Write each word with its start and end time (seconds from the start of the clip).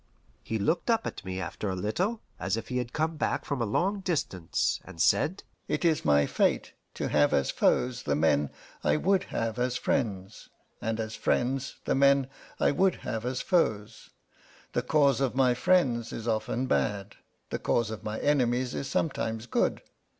He 0.41 0.57
looked 0.57 0.89
up 0.89 1.05
at 1.05 1.23
me 1.23 1.39
after 1.39 1.69
a 1.69 1.75
little, 1.75 2.21
as 2.39 2.57
if 2.57 2.69
he 2.69 2.79
had 2.79 2.91
come 2.91 3.17
back 3.17 3.45
from 3.45 3.61
a 3.61 3.67
long 3.67 3.99
distance, 3.99 4.79
and 4.83 4.99
said, 4.99 5.43
"It 5.67 5.85
is 5.85 6.03
my 6.03 6.25
fate 6.25 6.73
to 6.95 7.09
have 7.09 7.35
as 7.35 7.51
foes 7.51 8.01
the 8.01 8.15
men 8.15 8.49
I 8.83 8.97
would 8.97 9.25
have 9.25 9.59
as 9.59 9.77
friends, 9.77 10.49
and 10.81 10.99
as 10.99 11.13
friends 11.15 11.75
the 11.85 11.93
men 11.93 12.29
I 12.59 12.71
would 12.71 12.95
have 13.05 13.27
as 13.27 13.41
foes. 13.41 14.09
The 14.73 14.81
cause 14.81 15.21
of 15.21 15.35
my 15.35 15.53
friends 15.53 16.11
is 16.11 16.27
often 16.27 16.65
bad; 16.65 17.15
the 17.51 17.59
cause 17.59 17.91
of 17.91 18.03
my 18.03 18.17
enemies 18.21 18.73
is 18.73 18.87
sometimes 18.89 19.45
good. 19.45 19.83